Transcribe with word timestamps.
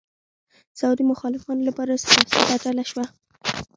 سعودي 0.79 1.03
مخالفانو 1.13 1.67
لپاره 1.69 1.91
وسله 1.93 2.23
بدله 2.51 2.83
شوه 2.91 3.05